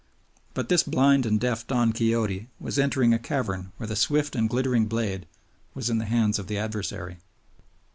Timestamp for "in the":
5.91-6.05